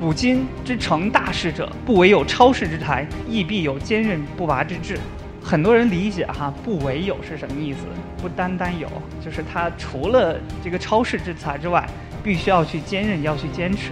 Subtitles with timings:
[0.00, 4.96] 古今之成大事者，不惟有超世之才，亦必有坚韧不拔之志。
[5.42, 7.80] 很多人理解哈，不惟有是什么意思？
[8.22, 8.88] 不单单有，
[9.20, 11.84] 就是他除了这个超世之才之外，
[12.22, 13.90] 必须要去坚韧，要去坚持。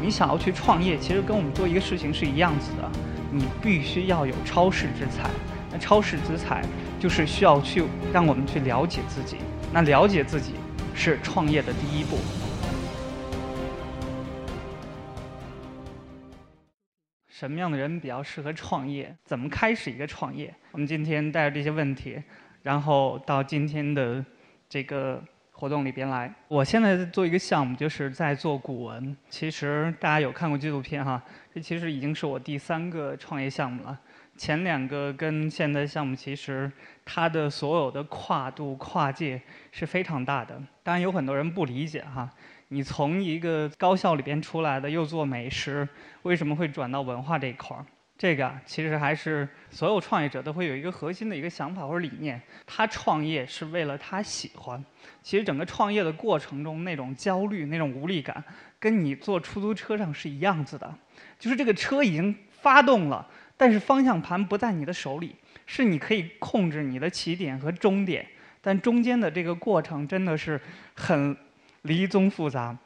[0.00, 2.88] 你想要去创业，其实跟我们做一个事情是一样子的，
[3.32, 5.28] 你必须要有超世之才。
[5.72, 6.62] 那超世之才
[7.00, 7.82] 就是需要去
[8.12, 9.38] 让我们去了解自己。
[9.72, 10.52] 那了解自己
[10.94, 12.18] 是创业的第一步。
[17.40, 19.16] 什么样的人比较适合创业？
[19.24, 20.54] 怎么开始一个创业？
[20.72, 22.22] 我们今天带着这些问题，
[22.62, 24.22] 然后到今天的
[24.68, 26.30] 这个活动里边来。
[26.48, 29.16] 我现在在做一个项目，就是在做古文。
[29.30, 31.22] 其实大家有看过纪录片哈，
[31.54, 33.98] 这其实已经是我第三个创业项目了。
[34.36, 36.70] 前两个跟现在项目其实
[37.06, 39.40] 它的所有的跨度跨界
[39.72, 40.62] 是非常大的。
[40.82, 42.30] 当然有很多人不理解哈。
[42.72, 45.86] 你从一个高校里边出来的，又做美食，
[46.22, 47.84] 为什么会转到文化这一块儿？
[48.16, 52.40] 这个，其实还是所有创业者都会有一个核心的一个想法或者理念。
[52.64, 54.84] 他创业是为了他喜欢。
[55.20, 58.44] 其实整个创业的过程中，那种焦虑、那种无力感，
[58.78, 60.94] 跟你坐出租车上是一样子的。
[61.40, 63.26] 就是这个车已经发动了，
[63.56, 65.34] 但是方向盘不在你的手里，
[65.66, 68.24] 是你可以控制你的起点和终点，
[68.60, 70.60] 但中间的这个过程真的是
[70.94, 71.36] 很。
[71.82, 72.76] 离宗复杂，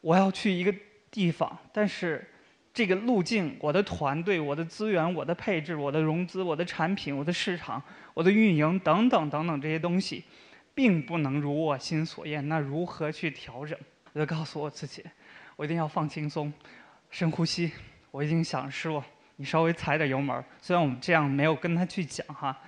[0.00, 0.74] 我要去一个
[1.10, 2.26] 地方，但是
[2.72, 7.82] 这个路径、我的团队、我的资源、我的配置、我的融资、我的产品、我的市场、
[8.14, 10.24] 我的运营等等等等这些东西，
[10.74, 12.48] 并不能如我心所愿。
[12.48, 13.78] 那如何去调整？
[14.12, 15.04] 我就告诉我自己，
[15.56, 16.52] 我一定要放轻松，
[17.10, 17.72] 深呼吸。
[18.10, 19.04] 我已经想说，
[19.36, 20.42] 你稍微踩点油门。
[20.60, 22.58] 虽然我们这样没有跟他去讲哈。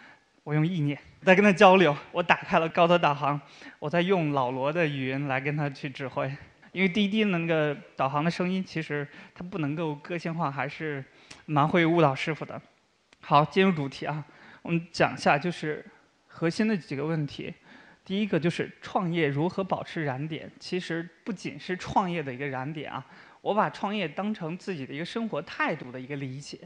[0.51, 3.41] 我用意念在跟他交流，我打开了高德导航，
[3.79, 6.29] 我在用老罗的语音来跟他去指挥。
[6.73, 11.05] 因为滴滴那个导航的声音，其实它不能够个性化，还是
[11.47, 12.61] 蛮会误导师傅的。
[13.21, 14.25] 好，进入主题啊，
[14.63, 15.87] 我们讲一下就是
[16.27, 17.55] 核心的几个问题。
[18.05, 20.51] 第一个就是创业如何保持燃点。
[20.59, 23.07] 其实不仅是创业的一个燃点啊，
[23.41, 26.59] 我把创业当成自己的一个生活态度的一个理解，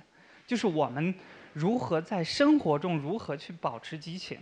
[0.46, 1.14] 就是我们。
[1.56, 4.36] 如何在生活中如何去保持激情？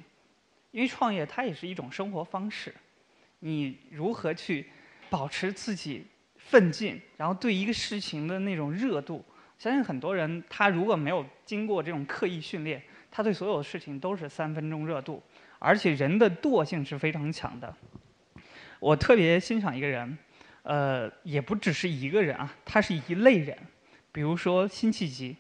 [0.71, 2.75] 因为创业它也是一种生活方式。
[3.41, 4.71] 你如何去
[5.11, 6.07] 保持自己
[6.39, 9.23] 奋进，然后对一个事情的那种热度？
[9.59, 15.23] 相信很多人他如果没有经过这种刻意训练，他对所有的事情都是三分钟热度。
[15.59, 17.77] 而且人的惰性是非常强的。
[18.81, 20.17] 我特别欣赏一个人，
[20.63, 23.55] 呃，也不只是一个人啊，他是一类人。
[24.11, 25.37] 比如说辛弃疾。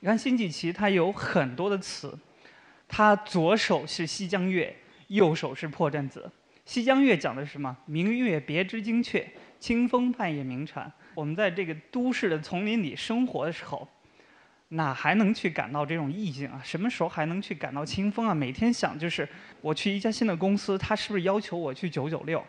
[0.00, 2.16] 你看辛弃疾，他有很多的词，
[2.86, 4.74] 他左手是西江月，
[5.08, 6.30] 右手是破阵子。
[6.64, 7.76] 西江月讲的是什么？
[7.86, 9.26] 明月别枝惊鹊，
[9.58, 10.92] 清风半夜鸣蝉。
[11.14, 13.88] 我们在这个都市的丛林里生活的时候，
[14.68, 16.60] 哪还能去感到这种意境啊？
[16.62, 18.34] 什么时候还能去感到清风啊？
[18.34, 19.26] 每天想就是
[19.60, 22.44] 我去一家新的公司，他是不是要求我去九九六？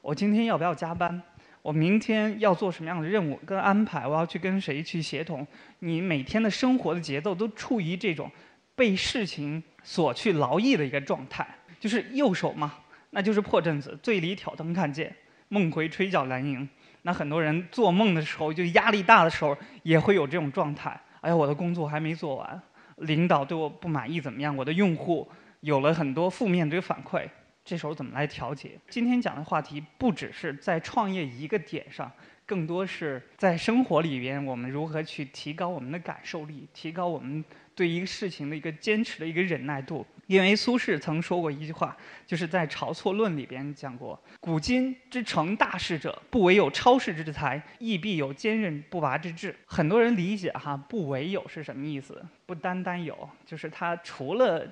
[0.00, 1.20] 我今天要不要加班？
[1.62, 4.06] 我明天要做什么样的任务跟安排？
[4.06, 5.46] 我要去跟谁去协同？
[5.80, 8.30] 你每天的生活的节奏都处于这种
[8.74, 11.46] 被事情所去劳役的一个状态。
[11.80, 12.74] 就是右手嘛，
[13.10, 15.14] 那就是破阵子，醉里挑灯看剑，
[15.48, 16.68] 梦回吹角难迎。
[17.02, 20.98] 那很多人做梦的时候，就压力大的时候，也会有这种状态。
[21.20, 22.60] 哎呀，我的工作还没做完，
[22.96, 24.56] 领导对我不满意，怎么样？
[24.56, 25.28] 我的用户
[25.60, 27.28] 有了很多负面的反馈。
[27.68, 28.70] 这时候怎么来调节？
[28.88, 32.10] 今天讲的话题不只是在创业一个点上，
[32.46, 40.06] 更多是在生活里边，我们如何去提高我们的感受力，提高我们对一个事情的一个坚持的一个忍耐度。
[40.26, 41.94] 因为苏轼曾说过一句话，
[42.26, 52.24] 就是在《晁错论》里边讲过：“古今之成大事者，不惟有超世之才，亦必有坚韧不拔之志。”很多人理解哈，“不惟有”是什么意思？
[52.46, 54.66] 不单单有，就是他除了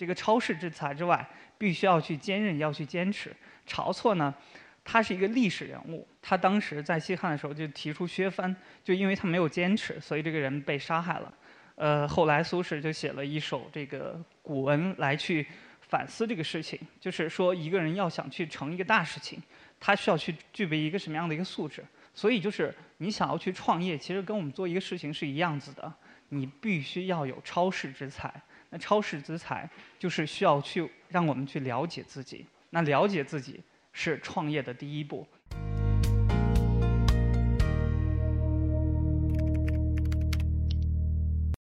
[0.00, 1.28] 这个超世之才之外。
[1.58, 3.36] 必须要去坚韧，要去坚持。
[3.66, 4.34] 晁错呢，
[4.82, 11.30] 他是一个历史人物，他当时在西汉的时候就提出削藩，就因为他没有坚持，所以这个人被杀害了。
[11.74, 15.46] 呃，后来苏轼就写了一首这个古文来去
[15.82, 19.38] 反思这个事情，就是说一个人要想去成一个大事情，
[19.78, 21.84] 他需要去具备一个什么样的一个素质？
[22.14, 25.92] 所以就是你想要去创业，其实跟我们做一个事情是一样子的，
[26.30, 28.32] 你必须要有超世之才。
[28.70, 29.68] 那超世之才
[29.98, 33.60] 就是需要去让我们去了解自己，那了解自己
[33.92, 35.26] 是创业的第一步。